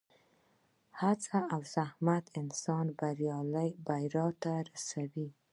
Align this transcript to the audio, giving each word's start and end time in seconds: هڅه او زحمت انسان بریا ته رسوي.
هڅه 1.01 1.37
او 1.53 1.61
زحمت 1.73 2.25
انسان 2.41 2.85
بریا 2.99 3.37
ته 4.41 4.51
رسوي. 4.69 5.27